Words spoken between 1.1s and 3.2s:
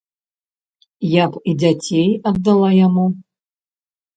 Я б і дзяцей аддала яму.